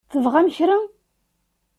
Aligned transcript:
Tebɣam 0.11 0.47
kra? 0.57 0.77